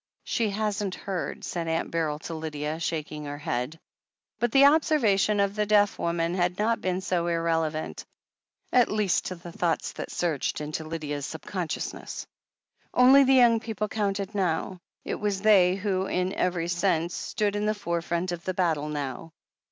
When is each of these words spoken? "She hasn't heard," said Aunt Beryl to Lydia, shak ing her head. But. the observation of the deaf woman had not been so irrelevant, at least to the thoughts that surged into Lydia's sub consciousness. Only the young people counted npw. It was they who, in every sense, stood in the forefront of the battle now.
"She 0.23 0.49
hasn't 0.49 0.95
heard," 0.95 1.43
said 1.43 1.67
Aunt 1.67 1.91
Beryl 1.91 2.17
to 2.21 2.33
Lydia, 2.33 2.79
shak 2.79 3.11
ing 3.11 3.25
her 3.25 3.37
head. 3.37 3.79
But. 4.39 4.51
the 4.51 4.65
observation 4.65 5.39
of 5.39 5.53
the 5.53 5.67
deaf 5.67 5.99
woman 5.99 6.33
had 6.33 6.57
not 6.57 6.81
been 6.81 7.01
so 7.01 7.27
irrelevant, 7.27 8.03
at 8.73 8.89
least 8.91 9.27
to 9.27 9.35
the 9.35 9.51
thoughts 9.51 9.91
that 9.91 10.09
surged 10.09 10.59
into 10.59 10.85
Lydia's 10.85 11.27
sub 11.27 11.43
consciousness. 11.43 12.25
Only 12.95 13.23
the 13.23 13.35
young 13.35 13.59
people 13.59 13.87
counted 13.87 14.31
npw. 14.31 14.79
It 15.05 15.19
was 15.19 15.39
they 15.43 15.75
who, 15.75 16.07
in 16.07 16.33
every 16.33 16.67
sense, 16.67 17.13
stood 17.13 17.55
in 17.55 17.67
the 17.67 17.75
forefront 17.75 18.31
of 18.31 18.43
the 18.43 18.55
battle 18.55 18.89
now. 18.89 19.33